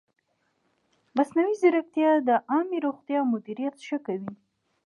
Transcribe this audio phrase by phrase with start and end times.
[1.15, 4.31] مصنوعي ځیرکتیا د عامې روغتیا مدیریت ښه کوي.